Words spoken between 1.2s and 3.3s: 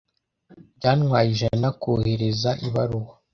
ijana kohereza ibaruwa.